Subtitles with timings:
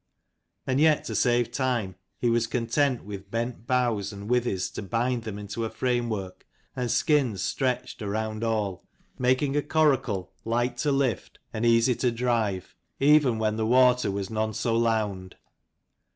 [0.65, 5.25] And yet to save time, he was content with bent boughs, and withys to bind
[5.25, 8.83] them into a framework, and skins stretched around all:
[9.19, 13.67] making a coracle light to lift and II 265 easy to drive, even when the
[13.67, 15.35] water was none so lound.